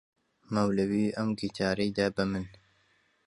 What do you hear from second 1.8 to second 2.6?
دا بە من.